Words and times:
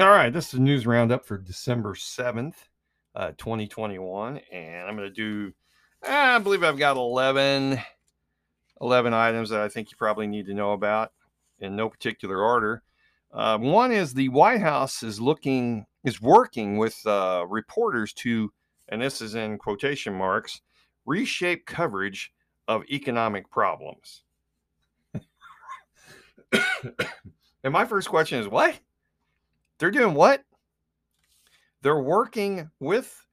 All 0.00 0.08
right, 0.08 0.32
this 0.32 0.54
is 0.54 0.60
news 0.60 0.86
roundup 0.86 1.26
for 1.26 1.36
December 1.36 1.92
7th, 1.92 2.54
uh, 3.14 3.32
2021. 3.36 4.40
And 4.50 4.88
I'm 4.88 4.96
going 4.96 5.06
to 5.06 5.14
do, 5.14 5.52
I 6.02 6.38
believe 6.38 6.64
I've 6.64 6.78
got 6.78 6.96
11, 6.96 7.78
11 8.80 9.12
items 9.12 9.50
that 9.50 9.60
I 9.60 9.68
think 9.68 9.90
you 9.90 9.98
probably 9.98 10.26
need 10.26 10.46
to 10.46 10.54
know 10.54 10.72
about 10.72 11.12
in 11.58 11.76
no 11.76 11.90
particular 11.90 12.38
order. 12.38 12.82
Uh, 13.30 13.58
one 13.58 13.92
is 13.92 14.14
the 14.14 14.30
White 14.30 14.62
House 14.62 15.02
is 15.02 15.20
looking, 15.20 15.84
is 16.02 16.18
working 16.18 16.78
with 16.78 16.98
uh, 17.06 17.44
reporters 17.46 18.14
to, 18.14 18.50
and 18.88 19.02
this 19.02 19.20
is 19.20 19.34
in 19.34 19.58
quotation 19.58 20.14
marks, 20.14 20.62
reshape 21.04 21.66
coverage 21.66 22.32
of 22.68 22.84
economic 22.90 23.50
problems. 23.50 24.22
and 26.54 27.70
my 27.70 27.84
first 27.84 28.08
question 28.08 28.40
is 28.40 28.48
what? 28.48 28.80
They're 29.80 29.90
doing 29.90 30.14
what? 30.14 30.44
They're 31.82 32.02
working 32.02 32.70
with 32.80 33.26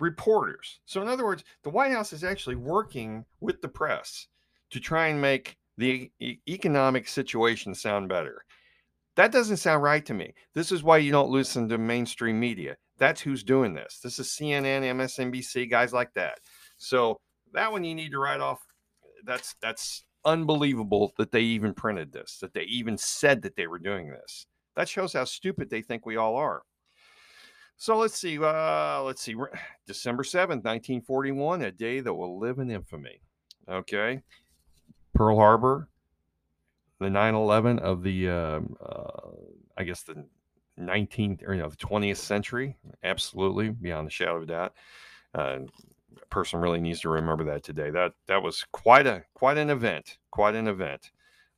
reporters. 0.00 0.80
So, 0.86 1.02
in 1.02 1.08
other 1.08 1.24
words, 1.24 1.44
the 1.62 1.70
White 1.70 1.92
House 1.92 2.14
is 2.14 2.24
actually 2.24 2.56
working 2.56 3.26
with 3.40 3.60
the 3.60 3.68
press 3.68 4.26
to 4.70 4.80
try 4.80 5.08
and 5.08 5.20
make 5.20 5.58
the 5.76 6.10
economic 6.48 7.06
situation 7.06 7.74
sound 7.74 8.08
better. 8.08 8.42
That 9.16 9.32
doesn't 9.32 9.58
sound 9.58 9.82
right 9.82 10.04
to 10.06 10.14
me. 10.14 10.32
This 10.54 10.72
is 10.72 10.82
why 10.82 10.96
you 10.96 11.12
don't 11.12 11.30
listen 11.30 11.68
to 11.68 11.76
mainstream 11.76 12.40
media. 12.40 12.76
That's 12.96 13.20
who's 13.20 13.42
doing 13.42 13.74
this. 13.74 14.00
This 14.02 14.18
is 14.18 14.28
CNN, 14.28 14.82
MSNBC, 14.82 15.70
guys 15.70 15.92
like 15.92 16.14
that. 16.14 16.38
So 16.78 17.18
that 17.52 17.70
one 17.70 17.84
you 17.84 17.94
need 17.94 18.12
to 18.12 18.18
write 18.18 18.40
off. 18.40 18.60
That's 19.24 19.54
that's 19.60 20.04
unbelievable 20.24 21.12
that 21.18 21.32
they 21.32 21.42
even 21.42 21.74
printed 21.74 22.12
this, 22.12 22.38
that 22.40 22.54
they 22.54 22.62
even 22.62 22.96
said 22.96 23.42
that 23.42 23.56
they 23.56 23.66
were 23.66 23.78
doing 23.78 24.10
this. 24.10 24.46
That 24.76 24.88
shows 24.88 25.12
how 25.12 25.24
stupid 25.24 25.70
they 25.70 25.82
think 25.82 26.06
we 26.06 26.16
all 26.16 26.36
are. 26.36 26.62
So 27.76 27.96
let's 27.96 28.18
see. 28.18 28.38
Uh, 28.38 29.02
let's 29.02 29.22
see. 29.22 29.34
December 29.86 30.22
7th, 30.22 30.64
1941, 30.64 31.62
a 31.62 31.72
day 31.72 32.00
that 32.00 32.14
will 32.14 32.38
live 32.38 32.58
in 32.58 32.70
infamy. 32.70 33.20
Okay. 33.68 34.22
Pearl 35.14 35.36
Harbor, 35.36 35.88
the 37.00 37.10
9 37.10 37.34
11 37.34 37.78
of 37.80 38.02
the, 38.02 38.28
um, 38.28 38.76
uh, 38.84 39.28
I 39.76 39.84
guess, 39.84 40.02
the 40.02 40.24
19th 40.78 41.46
or 41.46 41.54
you 41.54 41.60
know, 41.60 41.68
the 41.68 41.76
20th 41.76 42.16
century. 42.16 42.76
Absolutely, 43.02 43.70
beyond 43.70 44.06
the 44.06 44.10
shadow 44.10 44.36
of 44.36 44.42
a 44.44 44.46
doubt. 44.46 44.74
Uh, 45.34 45.58
a 46.20 46.26
person 46.26 46.60
really 46.60 46.80
needs 46.80 47.00
to 47.00 47.08
remember 47.08 47.44
that 47.44 47.62
today. 47.62 47.90
That 47.90 48.12
that 48.26 48.42
was 48.42 48.64
quite 48.72 49.06
a 49.06 49.24
quite 49.34 49.58
an 49.58 49.70
event. 49.70 50.18
Quite 50.30 50.54
an 50.54 50.68
event. 50.68 51.10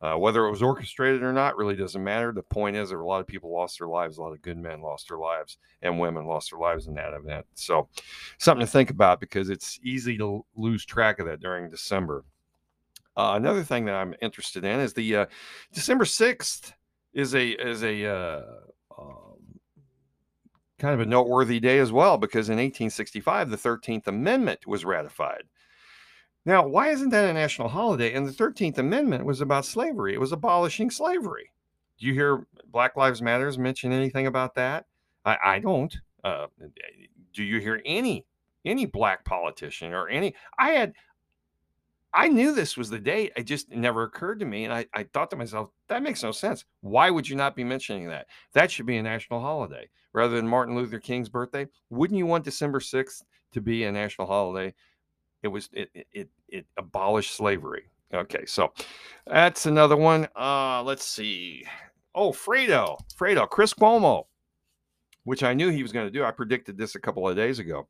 Uh, 0.04 0.18
whether 0.18 0.44
it 0.44 0.50
was 0.50 0.60
orchestrated 0.60 1.22
or 1.22 1.32
not 1.32 1.56
really 1.56 1.74
doesn't 1.74 2.04
matter. 2.04 2.30
The 2.30 2.42
point 2.42 2.76
is, 2.76 2.90
that 2.90 2.96
a 2.96 3.02
lot 3.02 3.22
of 3.22 3.26
people 3.26 3.50
lost 3.50 3.78
their 3.78 3.88
lives. 3.88 4.18
A 4.18 4.22
lot 4.22 4.34
of 4.34 4.42
good 4.42 4.58
men 4.58 4.82
lost 4.82 5.08
their 5.08 5.16
lives, 5.16 5.56
and 5.80 5.98
women 5.98 6.26
lost 6.26 6.50
their 6.50 6.60
lives 6.60 6.88
in 6.88 6.94
that 6.96 7.14
event. 7.14 7.46
So, 7.54 7.88
something 8.36 8.66
to 8.66 8.70
think 8.70 8.90
about 8.90 9.18
because 9.18 9.48
it's 9.48 9.80
easy 9.82 10.18
to 10.18 10.44
lose 10.56 10.84
track 10.84 11.20
of 11.20 11.26
that 11.26 11.40
during 11.40 11.70
December. 11.70 12.22
Uh, 13.16 13.32
another 13.36 13.62
thing 13.62 13.86
that 13.86 13.94
I'm 13.94 14.14
interested 14.20 14.62
in 14.62 14.78
is 14.78 14.92
the 14.92 15.16
uh, 15.16 15.26
December 15.72 16.04
sixth 16.04 16.74
is 17.14 17.34
a 17.34 17.52
is 17.52 17.82
a 17.82 18.04
uh, 18.04 18.42
um, 18.98 19.58
kind 20.78 20.92
of 20.92 21.00
a 21.00 21.08
noteworthy 21.08 21.60
day 21.60 21.78
as 21.78 21.92
well 21.92 22.18
because 22.18 22.50
in 22.50 22.56
1865 22.56 23.48
the 23.48 23.56
13th 23.56 24.06
Amendment 24.06 24.66
was 24.66 24.84
ratified. 24.84 25.44
Now, 26.46 26.66
why 26.66 26.88
isn't 26.88 27.10
that 27.10 27.28
a 27.28 27.32
national 27.32 27.68
holiday? 27.68 28.12
And 28.12 28.26
the 28.26 28.32
13th 28.32 28.78
Amendment 28.78 29.24
was 29.24 29.40
about 29.40 29.64
slavery, 29.64 30.14
it 30.14 30.20
was 30.20 30.32
abolishing 30.32 30.90
slavery. 30.90 31.50
Do 31.98 32.06
you 32.06 32.12
hear 32.12 32.46
Black 32.66 32.96
Lives 32.96 33.22
Matters 33.22 33.58
mention 33.58 33.92
anything 33.92 34.26
about 34.26 34.54
that? 34.56 34.86
I, 35.24 35.38
I 35.44 35.58
don't. 35.60 35.96
Uh, 36.22 36.46
do 37.32 37.42
you 37.42 37.60
hear 37.60 37.80
any 37.84 38.26
any 38.64 38.86
black 38.86 39.24
politician 39.24 39.92
or 39.92 40.08
any? 40.08 40.34
I 40.58 40.70
had 40.70 40.94
I 42.14 42.28
knew 42.28 42.54
this 42.54 42.76
was 42.76 42.90
the 42.90 42.98
date. 42.98 43.32
It 43.36 43.42
just 43.42 43.70
never 43.70 44.04
occurred 44.04 44.38
to 44.38 44.46
me. 44.46 44.64
And 44.64 44.72
I, 44.72 44.86
I 44.94 45.02
thought 45.02 45.30
to 45.30 45.36
myself, 45.36 45.70
that 45.88 46.02
makes 46.02 46.22
no 46.22 46.30
sense. 46.30 46.64
Why 46.80 47.10
would 47.10 47.28
you 47.28 47.34
not 47.34 47.56
be 47.56 47.64
mentioning 47.64 48.08
that? 48.08 48.28
That 48.52 48.70
should 48.70 48.86
be 48.86 48.98
a 48.98 49.02
national 49.02 49.40
holiday 49.40 49.88
rather 50.12 50.36
than 50.36 50.46
Martin 50.46 50.76
Luther 50.76 51.00
King's 51.00 51.28
birthday. 51.28 51.66
Wouldn't 51.90 52.16
you 52.16 52.26
want 52.26 52.44
December 52.44 52.78
6th 52.78 53.24
to 53.50 53.60
be 53.60 53.82
a 53.82 53.90
national 53.90 54.28
holiday? 54.28 54.74
It 55.44 55.48
was 55.48 55.68
it 55.74 55.90
it 56.12 56.30
it 56.48 56.66
abolished 56.78 57.36
slavery. 57.36 57.84
Okay, 58.12 58.46
so 58.46 58.72
that's 59.26 59.66
another 59.66 59.96
one. 59.96 60.26
Uh 60.34 60.82
let's 60.82 61.04
see. 61.04 61.64
Oh, 62.14 62.32
Fredo, 62.32 62.98
Fredo, 63.18 63.48
Chris 63.48 63.74
Cuomo, 63.74 64.24
which 65.24 65.42
I 65.42 65.52
knew 65.52 65.68
he 65.68 65.82
was 65.82 65.92
going 65.92 66.06
to 66.06 66.12
do. 66.12 66.24
I 66.24 66.30
predicted 66.30 66.78
this 66.78 66.94
a 66.94 67.00
couple 67.00 67.28
of 67.28 67.36
days 67.36 67.58
ago. 67.58 67.88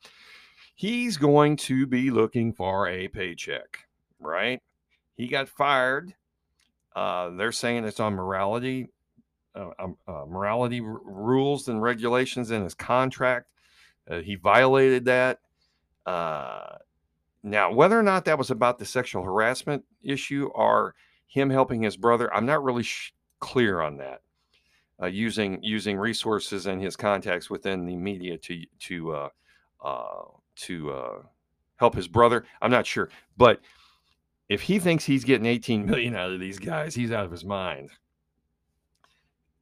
He's 0.74 1.16
going 1.16 1.56
to 1.58 1.86
be 1.86 2.10
looking 2.10 2.52
for 2.52 2.88
a 2.88 3.06
paycheck, 3.06 3.86
right? 4.18 4.60
He 5.16 5.28
got 5.28 5.48
fired. 5.48 6.14
Uh, 6.96 7.30
they're 7.30 7.52
saying 7.52 7.84
it's 7.84 8.00
on 8.00 8.14
morality, 8.14 8.88
uh, 9.54 9.70
um, 9.78 9.96
uh, 10.08 10.24
morality 10.26 10.80
r- 10.80 11.00
rules 11.04 11.68
and 11.68 11.82
regulations 11.82 12.50
in 12.50 12.64
his 12.64 12.74
contract. 12.74 13.46
Uh, 14.10 14.20
he 14.20 14.34
violated 14.36 15.04
that. 15.04 15.38
Now, 17.46 17.70
whether 17.70 17.98
or 17.98 18.02
not 18.02 18.24
that 18.24 18.38
was 18.38 18.50
about 18.50 18.78
the 18.78 18.86
sexual 18.86 19.22
harassment 19.22 19.84
issue 20.02 20.50
or 20.54 20.94
him 21.26 21.50
helping 21.50 21.82
his 21.82 21.94
brother, 21.94 22.32
I'm 22.32 22.46
not 22.46 22.64
really 22.64 22.82
sh- 22.82 23.12
clear 23.38 23.82
on 23.82 23.98
that. 23.98 24.22
Uh, 25.02 25.06
using 25.06 25.62
using 25.62 25.98
resources 25.98 26.66
and 26.66 26.80
his 26.80 26.96
contacts 26.96 27.50
within 27.50 27.84
the 27.84 27.96
media 27.96 28.38
to 28.38 28.62
to 28.78 29.12
uh, 29.12 29.28
uh, 29.84 30.22
to 30.56 30.90
uh, 30.90 31.22
help 31.76 31.94
his 31.94 32.08
brother, 32.08 32.46
I'm 32.62 32.70
not 32.70 32.86
sure. 32.86 33.10
But 33.36 33.60
if 34.48 34.62
he 34.62 34.78
thinks 34.78 35.04
he's 35.04 35.24
getting 35.24 35.46
18 35.46 35.84
million 35.84 36.16
out 36.16 36.30
of 36.30 36.40
these 36.40 36.58
guys, 36.58 36.94
he's 36.94 37.12
out 37.12 37.26
of 37.26 37.30
his 37.30 37.44
mind. 37.44 37.90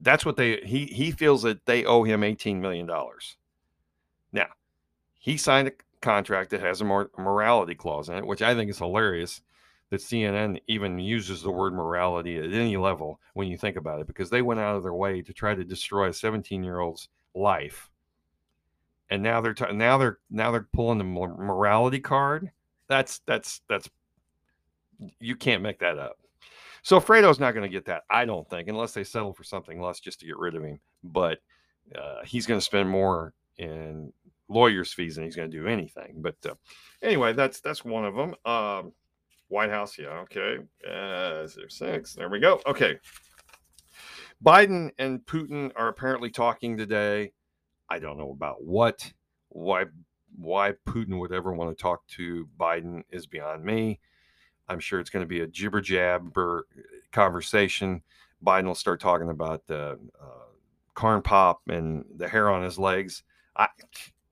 That's 0.01 0.25
what 0.25 0.37
they 0.37 0.59
he 0.59 0.87
he 0.87 1.11
feels 1.11 1.43
that 1.43 1.67
they 1.67 1.85
owe 1.85 2.05
him 2.05 2.23
18 2.23 2.61
million 2.61 2.87
dollars. 2.87 3.39
Now, 4.33 4.49
he 5.19 5.37
signed 5.37 5.67
a 5.67 5.73
contract 6.03 6.51
that 6.51 6.61
has 6.61 6.81
a 6.81 6.85
mor- 6.85 7.11
morality 7.17 7.75
clause 7.75 8.09
in 8.09 8.17
it, 8.17 8.27
which 8.27 8.43
I 8.43 8.55
think 8.55 8.71
is 8.71 8.79
hilarious 8.79 9.41
that 9.91 10.01
CNN 10.01 10.61
even 10.69 10.99
uses 10.99 11.43
the 11.43 11.51
word 11.51 11.75
morality 11.75 12.39
at 12.39 12.53
any 12.53 12.77
level 12.77 13.21
when 13.35 13.49
you 13.49 13.57
think 13.57 13.77
about 13.77 14.01
it, 14.01 14.07
because 14.07 14.31
they 14.31 14.43
went 14.43 14.61
out 14.61 14.77
of 14.77 14.83
their 14.83 14.95
way 14.95 15.21
to 15.23 15.33
try 15.33 15.55
to 15.55 15.65
destroy 15.65 16.09
a 16.09 16.13
17 16.13 16.63
year 16.65 16.81
old's 16.81 17.09
life, 17.35 17.91
and 19.11 19.23
now 19.23 19.41
they're 19.41 19.55
t- 19.55 19.73
now 19.73 19.99
they're 19.99 20.19
now 20.31 20.51
they're 20.51 20.69
pulling 20.73 20.99
the 20.99 21.05
morality 21.05 22.01
card. 22.01 22.51
That's 22.89 23.21
that's 23.27 23.61
that's 23.69 23.89
you 25.21 25.37
can't 25.37 25.63
make 25.63 25.79
that 25.81 25.99
up. 25.99 26.19
So 26.83 26.99
Fredo's 26.99 27.39
not 27.39 27.53
going 27.53 27.63
to 27.63 27.73
get 27.73 27.85
that, 27.87 28.03
I 28.11 28.25
don't 28.25 28.49
think, 28.49 28.69
unless 28.69 28.93
they 28.93 29.05
settle 29.05 29.33
for 29.33 29.45
something 29.45 29.81
less 29.81 30.01
just 30.01 30.21
to 30.21 30.27
get 30.27 30.39
rid 30.39 30.57
of 30.57 30.65
him. 30.65 30.81
But 31.05 31.39
uh, 31.97 32.25
he's 32.25 32.47
going 32.47 32.59
to 32.59 32.65
spend 32.65 32.89
more 32.89 33.35
in 33.59 34.13
lawyers' 34.53 34.93
fees 34.93 35.17
and 35.17 35.25
he's 35.25 35.37
going 35.37 35.51
to 35.51 35.57
do 35.57 35.67
anything. 35.67 36.17
But 36.19 36.37
uh, 36.49 36.55
anyway, 37.03 37.33
that's 37.33 37.61
that's 37.61 37.85
one 37.85 38.05
of 38.05 38.15
them. 38.15 38.35
Um, 38.45 38.93
White 39.49 39.71
House, 39.71 39.99
yeah, 39.99 40.25
okay. 40.25 40.59
Uh, 40.87 41.43
is 41.45 41.55
there 41.55 41.69
six? 41.69 42.15
There 42.15 42.29
we 42.29 42.41
go. 42.41 42.61
Okay. 42.67 42.99
Biden 44.45 44.91
and 44.99 45.25
Putin 45.27 45.71
are 45.77 45.89
apparently 45.89 46.31
talking 46.31 46.77
today. 46.77 47.33
I 47.89 47.99
don't 47.99 48.19
know 48.19 48.31
about 48.31 48.65
what. 48.65 49.13
Why 49.51 49.85
why 50.37 50.73
Putin 50.87 51.19
would 51.21 51.33
ever 51.33 51.53
want 51.53 51.77
to 51.77 51.81
talk 51.81 52.07
to 52.09 52.49
Biden 52.59 53.03
is 53.11 53.27
beyond 53.27 53.65
me. 53.65 54.01
I'm 54.69 54.81
sure 54.81 54.99
it's 54.99 55.11
going 55.11 55.25
to 55.25 55.29
be 55.29 55.41
a 55.41 55.47
jibber 55.47 55.81
jabber 55.81 56.67
conversation. 57.13 58.03
Biden 58.45 58.65
will 58.65 58.75
start 58.75 59.01
talking 59.01 59.29
about 59.29 59.67
the 59.67 59.99
uh, 60.21 60.47
corn 60.95 61.23
pop 61.23 61.61
and 61.69 62.05
the 62.17 62.29
hair 62.29 62.49
on 62.51 62.63
his 62.63 62.79
legs. 62.79 63.23
I, 63.57 63.69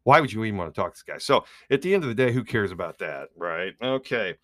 why 0.04 0.20
would 0.20 0.32
you 0.32 0.44
even 0.44 0.58
want 0.58 0.74
to 0.74 0.80
talk 0.80 0.94
to 0.94 0.96
this 0.96 1.02
guy? 1.02 1.18
So 1.18 1.44
at 1.70 1.82
the 1.82 1.92
end 1.94 2.02
of 2.02 2.08
the 2.08 2.14
day, 2.14 2.32
who 2.32 2.44
cares 2.44 2.72
about 2.72 2.98
that, 2.98 3.28
right? 3.36 3.74
Okay. 3.82 4.34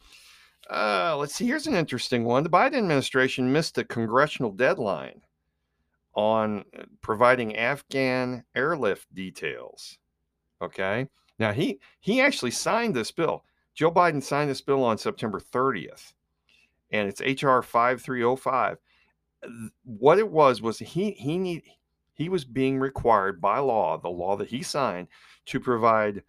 Uh, 0.69 1.17
let's 1.19 1.35
see. 1.35 1.47
Here's 1.47 1.67
an 1.67 1.75
interesting 1.75 2.25
one. 2.25 2.43
The 2.43 2.51
Biden 2.51 2.75
administration 2.75 3.53
missed 3.53 3.79
a 3.79 3.85
congressional 3.85 4.51
deadline 4.51 5.21
on 6.15 6.65
uh, 6.77 6.83
providing 7.03 7.57
Afghan 7.57 8.45
airlift 8.55 9.13
details. 9.15 9.99
Okay. 10.61 11.07
Now 11.39 11.53
he 11.53 11.79
he 12.01 12.21
actually 12.21 12.51
signed 12.51 12.95
this 12.95 13.11
bill. 13.11 13.45
Joe 13.75 13.93
Biden 13.93 14.23
signed 14.23 14.51
this 14.51 14.63
bill 14.63 14.83
on 14.83 14.97
September 14.97 15.39
30th, 15.39 16.15
and 16.91 17.09
it's 17.09 17.21
HR 17.21 17.61
5305. 17.61 18.79
What 19.85 20.19
it 20.19 20.29
was 20.29 20.63
was 20.63 20.79
he 20.79 21.11
he 21.13 21.39
need 21.39 21.63
he 22.17 22.29
was 22.29 22.45
being 22.45 22.79
required 22.79 23.41
by 23.41 23.59
law, 23.59 23.99
the 23.99 24.09
law 24.09 24.37
that 24.37 24.49
he 24.49 24.63
signed, 24.63 25.09
to 25.45 25.61
provide 25.61 26.23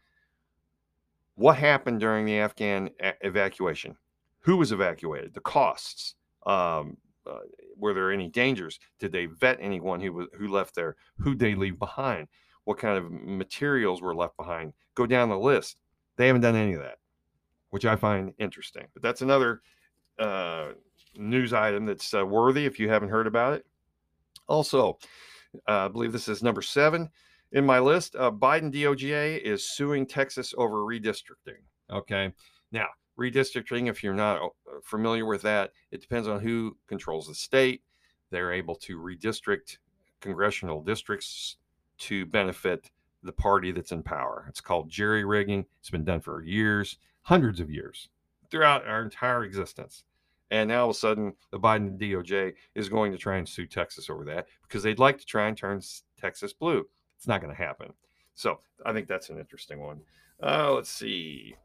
what 1.35 1.55
happened 1.55 2.01
during 2.01 2.25
the 2.25 2.39
Afghan 2.39 2.89
a- 2.99 3.13
evacuation, 3.25 3.95
who 4.39 4.57
was 4.57 4.71
evacuated, 4.71 5.33
the 5.33 5.39
costs, 5.39 6.15
um, 6.45 6.97
uh, 7.25 7.39
were 7.77 7.93
there 7.93 8.11
any 8.11 8.27
dangers? 8.27 8.79
Did 8.99 9.11
they 9.11 9.27
vet 9.27 9.57
anyone 9.61 10.01
who 10.01 10.27
who 10.37 10.47
left 10.47 10.75
there? 10.75 10.95
Who 11.17 11.35
they 11.35 11.55
leave 11.55 11.79
behind? 11.79 12.27
What 12.65 12.77
kind 12.77 12.97
of 12.97 13.11
materials 13.11 14.01
were 14.01 14.15
left 14.15 14.35
behind? 14.35 14.73
Go 14.95 15.05
down 15.05 15.29
the 15.29 15.37
list. 15.37 15.79
They 16.17 16.27
haven't 16.27 16.41
done 16.41 16.55
any 16.55 16.73
of 16.73 16.81
that, 16.81 16.97
which 17.69 17.85
I 17.85 17.95
find 17.95 18.33
interesting. 18.39 18.87
But 18.93 19.03
that's 19.03 19.21
another 19.21 19.61
uh, 20.19 20.69
news 21.15 21.53
item 21.53 21.85
that's 21.85 22.13
uh, 22.13 22.25
worthy 22.25 22.65
if 22.65 22.79
you 22.79 22.89
haven't 22.89 23.09
heard 23.09 23.27
about 23.27 23.53
it. 23.53 23.65
Also, 24.47 24.97
uh, 25.67 25.85
I 25.85 25.87
believe 25.87 26.11
this 26.11 26.27
is 26.27 26.43
number 26.43 26.61
seven 26.61 27.09
in 27.51 27.65
my 27.65 27.79
list. 27.79 28.15
Uh, 28.15 28.31
Biden 28.31 28.73
DOJ 28.73 29.41
is 29.41 29.69
suing 29.69 30.05
Texas 30.05 30.53
over 30.57 30.77
redistricting. 30.77 31.61
Okay. 31.91 32.33
Now, 32.71 32.87
redistricting, 33.17 33.89
if 33.89 34.03
you're 34.03 34.13
not 34.13 34.41
uh, 34.41 34.49
familiar 34.83 35.25
with 35.25 35.41
that, 35.43 35.71
it 35.91 36.01
depends 36.01 36.27
on 36.27 36.39
who 36.39 36.77
controls 36.87 37.27
the 37.27 37.35
state. 37.35 37.81
They're 38.29 38.51
able 38.51 38.75
to 38.75 38.97
redistrict 38.99 39.77
congressional 40.19 40.81
districts 40.81 41.57
to 41.99 42.25
benefit 42.25 42.91
the 43.23 43.31
party 43.31 43.71
that's 43.71 43.91
in 43.91 44.03
power. 44.03 44.45
It's 44.49 44.61
called 44.61 44.89
jerry 44.89 45.25
rigging. 45.25 45.65
It's 45.79 45.89
been 45.89 46.03
done 46.03 46.21
for 46.21 46.43
years, 46.43 46.97
hundreds 47.23 47.59
of 47.59 47.71
years, 47.71 48.09
throughout 48.51 48.87
our 48.87 49.01
entire 49.01 49.43
existence. 49.43 50.03
And 50.51 50.69
now 50.69 50.83
all 50.83 50.89
of 50.89 50.95
a 50.95 50.99
sudden, 50.99 51.33
the 51.51 51.59
Biden 51.59 51.99
DOJ 51.99 52.53
is 52.75 52.89
going 52.89 53.11
to 53.11 53.17
try 53.17 53.37
and 53.37 53.47
sue 53.47 53.65
Texas 53.65 54.09
over 54.09 54.23
that 54.25 54.47
because 54.63 54.83
they'd 54.83 54.99
like 54.99 55.17
to 55.19 55.25
try 55.25 55.47
and 55.47 55.57
turn 55.57 55.81
Texas 56.19 56.53
blue. 56.53 56.85
It's 57.17 57.27
not 57.27 57.41
going 57.41 57.53
to 57.53 57.61
happen. 57.61 57.93
So 58.35 58.59
I 58.85 58.93
think 58.93 59.07
that's 59.07 59.29
an 59.29 59.39
interesting 59.39 59.81
one. 59.81 60.01
Uh, 60.41 60.73
let's 60.73 60.89
see. 60.89 61.55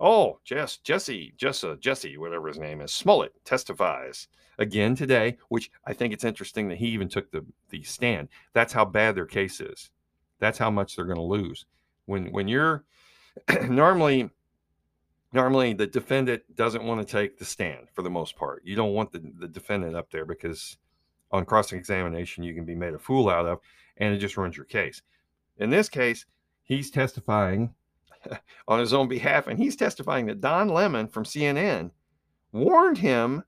Oh, 0.00 0.38
Jess, 0.44 0.78
Jesse, 0.78 1.34
Jessa, 1.38 1.78
Jesse, 1.78 2.16
whatever 2.16 2.48
his 2.48 2.58
name 2.58 2.80
is, 2.80 2.92
Smollett 2.92 3.32
testifies 3.44 4.28
again 4.58 4.94
today, 4.94 5.36
which 5.48 5.70
I 5.86 5.92
think 5.92 6.12
it's 6.12 6.24
interesting 6.24 6.68
that 6.68 6.78
he 6.78 6.88
even 6.88 7.08
took 7.08 7.30
the, 7.30 7.44
the 7.70 7.82
stand. 7.82 8.28
That's 8.52 8.72
how 8.72 8.84
bad 8.84 9.14
their 9.14 9.26
case 9.26 9.60
is. 9.60 9.90
That's 10.40 10.58
how 10.58 10.70
much 10.70 10.96
they're 10.96 11.04
going 11.04 11.16
to 11.16 11.22
lose. 11.22 11.66
When 12.06 12.32
when 12.32 12.48
you're 12.48 12.84
normally 13.68 14.30
normally 15.34 15.72
the 15.72 15.86
defendant 15.86 16.42
doesn't 16.54 16.84
want 16.84 17.06
to 17.06 17.12
take 17.12 17.38
the 17.38 17.44
stand 17.44 17.88
for 17.92 18.02
the 18.02 18.10
most 18.10 18.36
part. 18.36 18.62
You 18.64 18.76
don't 18.76 18.94
want 18.94 19.12
the, 19.12 19.20
the 19.38 19.48
defendant 19.48 19.96
up 19.96 20.10
there 20.10 20.24
because 20.24 20.78
on 21.32 21.44
cross 21.44 21.72
examination 21.72 22.44
you 22.44 22.54
can 22.54 22.64
be 22.64 22.76
made 22.76 22.94
a 22.94 22.98
fool 22.98 23.28
out 23.28 23.44
of 23.44 23.58
and 23.96 24.14
it 24.14 24.18
just 24.18 24.36
ruins 24.36 24.56
your 24.56 24.64
case. 24.64 25.02
In 25.58 25.70
this 25.70 25.88
case, 25.88 26.24
he's 26.62 26.90
testifying 26.90 27.74
on 28.68 28.78
his 28.78 28.94
own 28.94 29.08
behalf 29.08 29.48
and 29.48 29.58
he's 29.58 29.76
testifying 29.76 30.26
that 30.26 30.40
Don 30.40 30.68
Lemon 30.68 31.08
from 31.08 31.24
CNN 31.24 31.90
warned 32.52 32.98
him 32.98 33.42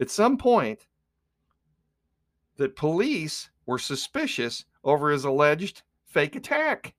at 0.00 0.10
some 0.10 0.36
point 0.36 0.86
that 2.56 2.74
police 2.74 3.50
were 3.64 3.78
suspicious 3.78 4.64
over 4.82 5.10
his 5.10 5.24
alleged 5.24 5.82
fake 6.04 6.34
attack. 6.34 6.94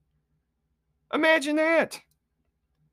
Imagine 1.14 1.58
that. 1.58 2.00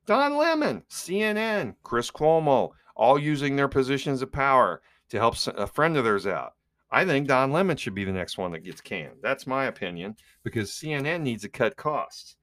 Don 0.07 0.37
Lemon, 0.37 0.85
CNN, 0.89 1.75
Chris 1.83 2.11
Cuomo, 2.13 2.71
all 2.95 3.19
using 3.19 3.57
their 3.57 3.69
positions 3.69 4.23
of 4.23 4.31
power 4.31 4.81
to 5.09 5.19
help 5.19 5.37
a 5.49 5.67
friend 5.67 5.97
of 5.97 6.05
theirs 6.05 6.27
out. 6.27 6.55
I 6.91 7.05
think 7.05 7.27
Don 7.27 7.51
Lemon 7.51 7.77
should 7.77 7.95
be 7.95 8.05
the 8.05 8.13
next 8.13 8.39
one 8.39 8.53
that 8.53 8.65
gets 8.65 8.81
canned. 8.81 9.17
That's 9.21 9.47
my 9.47 9.65
opinion 9.65 10.17
because 10.45 10.71
CNN 10.71 11.23
needs 11.23 11.43
to 11.43 11.49
cut 11.49 11.77
costs, 11.77 12.37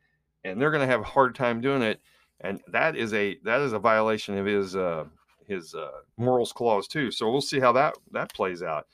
and 0.43 0.59
they're 0.59 0.71
going 0.71 0.85
to 0.85 0.91
have 0.91 1.01
a 1.01 1.05
hard 1.05 1.35
time 1.35 1.61
doing 1.61 1.81
it. 1.81 2.01
And 2.41 2.61
that 2.67 2.97
is 2.97 3.13
a 3.13 3.37
that 3.43 3.61
is 3.61 3.71
a 3.71 3.79
violation 3.79 4.37
of 4.37 4.45
his 4.45 4.75
uh, 4.75 5.05
his 5.47 5.73
uh, 5.73 6.01
morals 6.17 6.51
clause 6.51 6.87
too. 6.87 7.09
So 7.11 7.31
we'll 7.31 7.39
see 7.39 7.61
how 7.61 7.71
that 7.71 7.95
that 8.11 8.33
plays 8.33 8.61
out. 8.61 8.87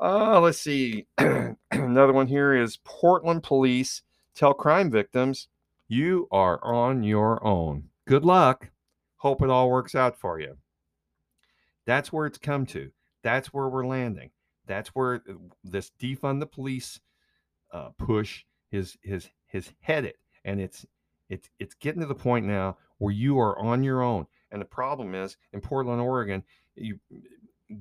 Uh, 0.00 0.40
let's 0.40 0.60
see. 0.60 1.06
Another 1.18 2.12
one 2.14 2.26
here 2.26 2.54
is 2.54 2.78
Portland 2.84 3.42
police 3.42 4.02
tell 4.34 4.54
crime 4.54 4.90
victims 4.90 5.48
you 5.88 6.28
are 6.32 6.62
on 6.64 7.02
your 7.02 7.44
own. 7.44 7.90
Good 8.06 8.24
luck. 8.24 8.70
Hope 9.16 9.42
it 9.42 9.50
all 9.50 9.68
works 9.68 9.94
out 9.94 10.18
for 10.18 10.38
you. 10.38 10.56
That's 11.86 12.12
where 12.12 12.26
it's 12.26 12.38
come 12.38 12.66
to. 12.66 12.90
That's 13.22 13.48
where 13.48 13.68
we're 13.68 13.86
landing. 13.86 14.30
That's 14.66 14.90
where 14.90 15.22
uh, 15.28 15.34
this 15.64 15.90
defund 16.00 16.40
the 16.40 16.46
police 16.46 17.00
uh, 17.72 17.90
push 17.98 18.44
is 18.70 18.96
is 19.02 19.28
is 19.52 19.72
headed, 19.80 20.14
and 20.44 20.60
it's 20.60 20.86
it's 21.28 21.48
it's 21.58 21.74
getting 21.74 22.00
to 22.00 22.06
the 22.06 22.14
point 22.14 22.46
now 22.46 22.76
where 22.98 23.12
you 23.12 23.38
are 23.38 23.58
on 23.58 23.82
your 23.82 24.02
own. 24.02 24.26
And 24.52 24.60
the 24.60 24.66
problem 24.66 25.14
is 25.14 25.36
in 25.52 25.60
Portland, 25.60 26.00
Oregon, 26.00 26.44
you 26.76 27.00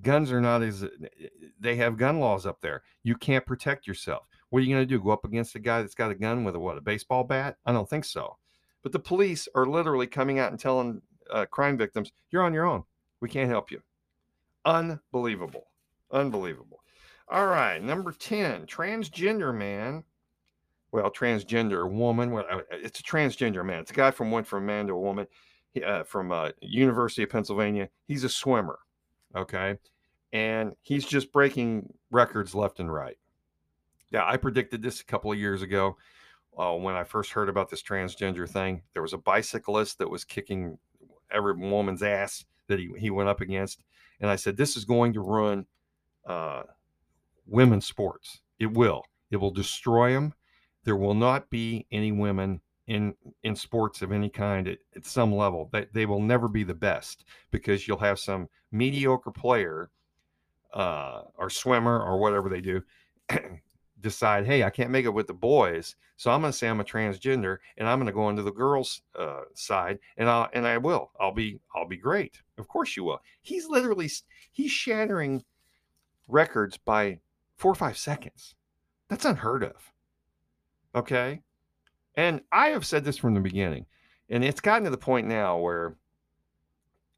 guns 0.01 0.31
are 0.31 0.41
not 0.41 0.63
as 0.63 0.85
they 1.59 1.75
have 1.75 1.97
gun 1.97 2.19
laws 2.19 2.45
up 2.45 2.61
there. 2.61 2.81
You 3.03 3.15
can't 3.15 3.45
protect 3.45 3.85
yourself. 3.85 4.23
What 4.49 4.59
are 4.59 4.61
you 4.63 4.73
going 4.73 4.87
to 4.87 4.87
do? 4.87 5.03
Go 5.03 5.11
up 5.11 5.25
against 5.25 5.55
a 5.55 5.59
guy 5.59 5.81
that's 5.81 5.95
got 5.95 6.11
a 6.11 6.15
gun 6.15 6.43
with 6.43 6.55
a 6.55 6.59
what? 6.59 6.77
A 6.77 6.81
baseball 6.81 7.23
bat? 7.23 7.57
I 7.65 7.71
don't 7.71 7.89
think 7.89 8.05
so. 8.05 8.37
But 8.85 8.91
the 8.91 8.99
police 8.99 9.47
are 9.55 9.65
literally 9.65 10.05
coming 10.05 10.37
out 10.37 10.51
and 10.51 10.59
telling 10.59 11.01
uh, 11.31 11.47
crime 11.47 11.75
victims, 11.75 12.11
"You're 12.29 12.43
on 12.43 12.53
your 12.53 12.67
own. 12.67 12.83
We 13.19 13.27
can't 13.27 13.49
help 13.49 13.71
you." 13.71 13.81
Unbelievable. 14.63 15.65
Unbelievable. 16.11 16.83
All 17.27 17.47
right, 17.47 17.81
number 17.81 18.11
10, 18.11 18.67
transgender 18.67 19.57
man. 19.57 20.03
Well, 20.91 21.09
transgender 21.09 21.89
woman. 21.89 22.29
Well, 22.29 22.45
uh, 22.47 22.59
it's 22.69 22.99
a 22.99 23.03
transgender 23.03 23.65
man. 23.65 23.79
It's 23.79 23.89
a 23.89 23.95
guy 23.95 24.11
from 24.11 24.29
went 24.29 24.45
from 24.45 24.67
man 24.67 24.85
to 24.85 24.93
a 24.93 24.99
woman 24.99 25.25
uh, 25.83 26.03
from 26.03 26.31
uh, 26.31 26.51
University 26.61 27.23
of 27.23 27.31
Pennsylvania. 27.31 27.89
He's 28.07 28.23
a 28.23 28.29
swimmer. 28.29 28.77
Okay. 29.35 29.79
And 30.31 30.75
he's 30.83 31.05
just 31.05 31.31
breaking 31.31 31.91
records 32.11 32.53
left 32.53 32.79
and 32.79 32.93
right. 32.93 33.17
Yeah, 34.11 34.27
I 34.27 34.37
predicted 34.37 34.83
this 34.83 35.01
a 35.01 35.05
couple 35.05 35.31
of 35.31 35.39
years 35.39 35.63
ago 35.63 35.97
uh, 36.57 36.73
when 36.73 36.95
I 36.95 37.03
first 37.03 37.31
heard 37.31 37.49
about 37.49 37.69
this 37.69 37.83
transgender 37.83 38.49
thing. 38.49 38.81
There 38.93 39.01
was 39.01 39.13
a 39.13 39.17
bicyclist 39.17 39.99
that 39.99 40.09
was 40.09 40.23
kicking 40.23 40.77
every 41.31 41.53
woman's 41.53 42.03
ass 42.03 42.45
that 42.67 42.79
he, 42.79 42.91
he 42.97 43.09
went 43.09 43.29
up 43.29 43.41
against. 43.41 43.83
And 44.19 44.29
I 44.29 44.35
said, 44.35 44.57
This 44.57 44.77
is 44.77 44.85
going 44.85 45.13
to 45.13 45.21
ruin 45.21 45.65
uh, 46.25 46.63
women's 47.45 47.85
sports. 47.85 48.41
It 48.59 48.73
will. 48.73 49.03
It 49.31 49.37
will 49.37 49.51
destroy 49.51 50.13
them. 50.13 50.33
There 50.83 50.95
will 50.95 51.13
not 51.13 51.49
be 51.49 51.87
any 51.91 52.11
women 52.11 52.61
in 52.87 53.15
in 53.43 53.55
sports 53.55 54.01
of 54.01 54.11
any 54.11 54.29
kind 54.29 54.67
at, 54.67 54.77
at 54.95 55.05
some 55.05 55.33
level. 55.33 55.69
They, 55.73 55.87
they 55.91 56.05
will 56.05 56.21
never 56.21 56.47
be 56.47 56.63
the 56.63 56.75
best 56.75 57.25
because 57.51 57.87
you'll 57.87 57.97
have 57.97 58.19
some 58.19 58.47
mediocre 58.71 59.31
player 59.31 59.89
uh, 60.73 61.21
or 61.37 61.49
swimmer 61.49 61.99
or 61.99 62.19
whatever 62.19 62.49
they 62.49 62.61
do 62.61 62.83
decide, 64.05 64.45
hey, 64.45 64.63
I 64.63 64.69
can't 64.69 64.91
make 64.91 65.05
it 65.05 65.13
with 65.13 65.27
the 65.27 65.33
boys, 65.33 65.95
so 66.15 66.31
I'm 66.31 66.41
going 66.41 66.51
to 66.51 66.57
say 66.57 66.69
I'm 66.69 66.79
a 66.79 66.85
transgender 66.85 67.57
and 67.77 67.89
I'm 67.89 67.97
going 67.97 68.07
to 68.07 68.13
go 68.13 68.29
into 68.29 68.43
the 68.43 68.51
girls' 68.51 69.01
uh, 69.17 69.41
side, 69.53 69.99
and 70.17 70.29
I 70.29 70.47
and 70.53 70.65
I 70.65 70.77
will. 70.77 71.11
I'll 71.19 71.33
be 71.33 71.59
I'll 71.75 71.87
be 71.87 71.97
great. 71.97 72.41
Of 72.57 72.67
course 72.67 72.95
you 72.95 73.03
will. 73.03 73.19
He's 73.41 73.67
literally 73.67 74.09
he's 74.51 74.71
shattering 74.71 75.43
records 76.27 76.77
by 76.77 77.19
four 77.57 77.71
or 77.71 77.75
five 77.75 77.97
seconds. 77.97 78.55
That's 79.09 79.25
unheard 79.25 79.63
of. 79.63 79.91
Okay, 80.95 81.41
and 82.15 82.41
I 82.51 82.69
have 82.69 82.85
said 82.85 83.03
this 83.03 83.17
from 83.17 83.33
the 83.33 83.41
beginning, 83.41 83.87
and 84.29 84.43
it's 84.43 84.61
gotten 84.61 84.85
to 84.85 84.89
the 84.91 84.97
point 84.97 85.27
now 85.27 85.57
where 85.57 85.97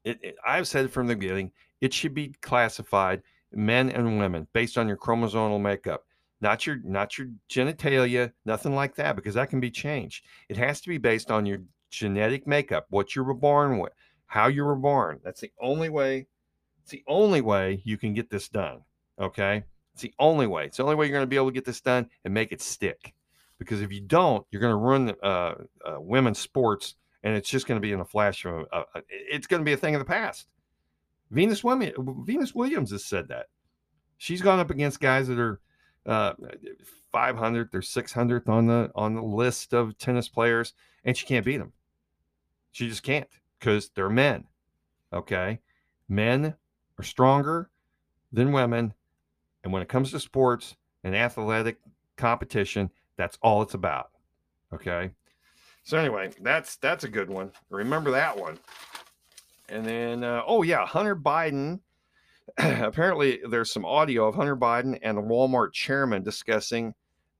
it, 0.04 0.18
it 0.22 0.36
I've 0.44 0.66
said 0.66 0.90
from 0.90 1.06
the 1.06 1.14
beginning 1.14 1.52
it 1.80 1.92
should 1.92 2.14
be 2.14 2.34
classified 2.40 3.22
men 3.52 3.90
and 3.90 4.18
women 4.18 4.48
based 4.52 4.76
on 4.76 4.88
your 4.88 4.96
chromosomal 4.96 5.60
makeup 5.60 6.04
not 6.40 6.66
your 6.66 6.78
not 6.84 7.18
your 7.18 7.28
genitalia, 7.50 8.32
nothing 8.44 8.74
like 8.74 8.94
that, 8.96 9.16
because 9.16 9.34
that 9.34 9.50
can 9.50 9.60
be 9.60 9.70
changed. 9.70 10.24
It 10.48 10.56
has 10.56 10.80
to 10.82 10.88
be 10.88 10.98
based 10.98 11.30
on 11.30 11.46
your 11.46 11.58
genetic 11.90 12.46
makeup, 12.46 12.86
what 12.90 13.16
you 13.16 13.24
were 13.24 13.34
born 13.34 13.78
with, 13.78 13.92
how 14.26 14.46
you 14.46 14.64
were 14.64 14.76
born. 14.76 15.20
That's 15.24 15.40
the 15.40 15.52
only 15.60 15.88
way. 15.88 16.26
It's 16.82 16.92
the 16.92 17.04
only 17.06 17.40
way 17.40 17.82
you 17.84 17.98
can 17.98 18.14
get 18.14 18.30
this 18.30 18.48
done. 18.48 18.80
Okay, 19.20 19.64
it's 19.94 20.02
the 20.02 20.14
only 20.18 20.46
way. 20.46 20.66
It's 20.66 20.76
the 20.76 20.84
only 20.84 20.94
way 20.94 21.06
you're 21.06 21.12
going 21.14 21.22
to 21.22 21.26
be 21.26 21.36
able 21.36 21.48
to 21.48 21.52
get 21.52 21.64
this 21.64 21.80
done 21.80 22.08
and 22.24 22.32
make 22.32 22.52
it 22.52 22.62
stick. 22.62 23.14
Because 23.58 23.82
if 23.82 23.92
you 23.92 24.00
don't, 24.00 24.46
you're 24.50 24.60
going 24.60 24.72
to 24.72 24.76
ruin 24.76 25.14
uh, 25.20 25.54
uh, 25.84 25.96
women's 25.98 26.38
sports, 26.38 26.94
and 27.24 27.34
it's 27.34 27.50
just 27.50 27.66
going 27.66 27.76
to 27.76 27.84
be 27.84 27.92
in 27.92 27.98
a 27.98 28.04
flash 28.04 28.44
of. 28.44 28.66
Uh, 28.72 28.84
uh, 28.94 29.00
it's 29.08 29.48
going 29.48 29.60
to 29.60 29.64
be 29.64 29.72
a 29.72 29.76
thing 29.76 29.96
of 29.96 29.98
the 29.98 30.04
past. 30.04 30.46
Venus 31.30 31.64
Williams, 31.64 31.94
Venus 32.24 32.54
Williams 32.54 32.92
has 32.92 33.04
said 33.04 33.28
that. 33.28 33.46
She's 34.16 34.40
gone 34.40 34.60
up 34.60 34.70
against 34.70 35.00
guys 35.00 35.28
that 35.28 35.38
are 35.38 35.60
uh, 36.08 36.32
500th 37.14 37.74
or 37.74 37.80
600th 37.80 38.48
on 38.48 38.66
the 38.66 38.90
on 38.94 39.14
the 39.14 39.22
list 39.22 39.72
of 39.72 39.96
tennis 39.98 40.28
players, 40.28 40.72
and 41.04 41.16
she 41.16 41.26
can't 41.26 41.44
beat 41.44 41.58
them. 41.58 41.72
She 42.72 42.88
just 42.88 43.02
can't 43.02 43.28
because 43.58 43.90
they're 43.90 44.10
men. 44.10 44.44
Okay, 45.12 45.60
men 46.08 46.54
are 46.98 47.04
stronger 47.04 47.70
than 48.32 48.52
women, 48.52 48.94
and 49.62 49.72
when 49.72 49.82
it 49.82 49.88
comes 49.88 50.10
to 50.10 50.20
sports 50.20 50.76
and 51.04 51.14
athletic 51.14 51.78
competition, 52.16 52.90
that's 53.16 53.38
all 53.42 53.62
it's 53.62 53.74
about. 53.74 54.10
Okay. 54.72 55.10
So 55.84 55.98
anyway, 55.98 56.30
that's 56.40 56.76
that's 56.76 57.04
a 57.04 57.08
good 57.08 57.30
one. 57.30 57.52
Remember 57.70 58.10
that 58.10 58.38
one. 58.38 58.58
And 59.70 59.84
then, 59.84 60.24
uh, 60.24 60.42
oh 60.46 60.62
yeah, 60.62 60.86
Hunter 60.86 61.16
Biden 61.16 61.80
apparently 62.82 63.40
there's 63.48 63.72
some 63.72 63.84
audio 63.84 64.26
of 64.26 64.34
Hunter 64.34 64.56
Biden 64.56 64.98
and 65.02 65.16
the 65.16 65.22
Walmart 65.22 65.72
chairman 65.72 66.24
discussing, 66.24 66.94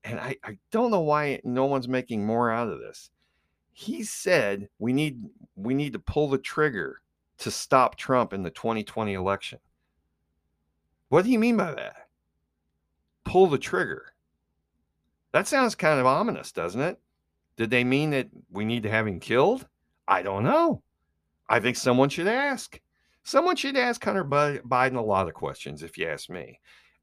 and 0.05 0.21
I, 0.21 0.37
I 0.45 0.59
don't 0.71 0.93
know 0.93 1.01
why 1.01 1.41
no 1.43 1.65
one's 1.65 1.89
making 1.89 2.25
more 2.25 2.53
out 2.53 2.69
of 2.69 2.79
this. 2.79 3.11
He 3.73 4.05
said 4.05 4.69
we 4.79 4.93
need 4.93 5.21
we 5.57 5.75
need 5.75 5.93
to 5.95 5.99
pull 5.99 6.29
the 6.29 6.39
trigger 6.39 7.01
to 7.39 7.51
stop 7.51 7.97
Trump 7.97 8.33
in 8.33 8.43
the 8.43 8.51
2020 8.51 9.15
election. 9.15 9.59
What 11.09 11.25
do 11.25 11.31
you 11.31 11.39
mean 11.39 11.57
by 11.57 11.75
that? 11.75 12.09
Pull 13.25 13.49
the 13.49 13.59
trigger. 13.59 14.13
That 15.33 15.49
sounds 15.49 15.75
kind 15.75 15.99
of 15.99 16.07
ominous, 16.07 16.53
doesn't 16.53 16.81
it? 16.81 16.99
Did 17.57 17.71
they 17.71 17.85
mean 17.85 18.11
that 18.11 18.29
we 18.51 18.65
need 18.65 18.85
to 18.85 18.91
have 18.91 19.07
him 19.07 19.21
killed? 19.21 19.67
I 20.07 20.23
don't 20.23 20.45
know. 20.45 20.83
I 21.49 21.61
think 21.61 21.77
someone 21.77 22.09
should 22.09 22.29
ask. 22.29 22.81
Someone 23.28 23.56
should 23.56 23.76
ask 23.76 24.02
Hunter 24.02 24.25
Biden 24.25 24.97
a 24.97 25.02
lot 25.02 25.28
of 25.28 25.35
questions, 25.35 25.82
if 25.82 25.99
you 25.99 26.08
ask 26.08 26.30
me. 26.30 26.58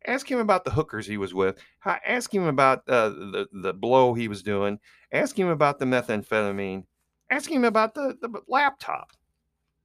Ask 0.08 0.30
him 0.30 0.40
about 0.40 0.64
the 0.64 0.72
hookers 0.72 1.06
he 1.06 1.18
was 1.18 1.36
with. 1.36 1.60
Ask 1.86 2.34
him 2.34 2.46
about 2.46 2.80
uh, 2.88 3.10
the 3.10 3.48
the 3.54 3.74
blow 3.74 4.16
he 4.16 4.28
was 4.28 4.42
doing. 4.42 4.80
Ask 5.12 5.38
him 5.38 5.50
about 5.50 5.78
the 5.78 5.86
methamphetamine. 5.86 6.86
Ask 7.30 7.52
him 7.52 7.64
about 7.64 7.94
the, 7.94 8.18
the 8.22 8.42
laptop. 8.48 9.12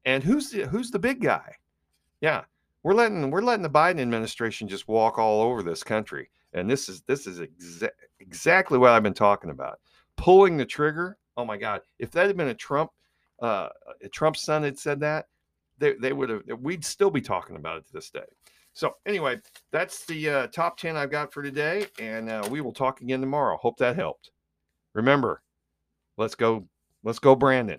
And 0.06 0.24
who's 0.24 0.48
the, 0.48 0.66
who's 0.66 0.90
the 0.90 0.98
big 0.98 1.20
guy? 1.20 1.56
Yeah, 2.22 2.44
we're 2.84 2.94
letting 2.94 3.30
we're 3.30 3.42
letting 3.42 3.62
the 3.62 3.68
Biden 3.68 4.00
administration 4.00 4.66
just 4.66 4.88
walk 4.88 5.18
all 5.18 5.42
over 5.42 5.62
this 5.62 5.84
country. 5.84 6.30
And 6.54 6.70
this 6.70 6.88
is 6.88 7.02
this 7.02 7.26
is 7.26 7.40
exa- 7.40 7.90
exactly 8.18 8.78
what 8.78 8.92
I've 8.92 9.02
been 9.02 9.12
talking 9.12 9.50
about. 9.50 9.78
Pulling 10.16 10.56
the 10.56 10.64
trigger. 10.64 11.18
Oh 11.36 11.44
my 11.44 11.58
God! 11.58 11.82
If 11.98 12.10
that 12.12 12.28
had 12.28 12.36
been 12.38 12.48
a 12.48 12.54
Trump, 12.54 12.92
uh, 13.42 13.68
a 14.02 14.08
Trump 14.08 14.38
son 14.38 14.62
had 14.62 14.78
said 14.78 15.00
that, 15.00 15.26
they, 15.80 15.94
they 15.94 16.12
would 16.12 16.28
have. 16.28 16.42
We'd 16.60 16.84
still 16.84 17.10
be 17.10 17.20
talking 17.20 17.56
about 17.56 17.78
it 17.78 17.86
to 17.86 17.92
this 17.92 18.10
day. 18.10 18.20
So 18.72 18.94
anyway, 19.04 19.38
that's 19.72 20.06
the 20.06 20.30
uh, 20.30 20.46
top 20.48 20.78
ten 20.78 20.96
I've 20.96 21.10
got 21.10 21.32
for 21.32 21.42
today, 21.42 21.86
and 21.98 22.30
uh, 22.30 22.46
we 22.50 22.60
will 22.60 22.72
talk 22.72 23.00
again 23.00 23.20
tomorrow. 23.20 23.56
Hope 23.56 23.76
that 23.78 23.96
helped. 23.96 24.30
Remember, 24.94 25.42
let's 26.16 26.34
go. 26.34 26.66
Let's 27.02 27.18
go, 27.18 27.34
Brandon. 27.34 27.78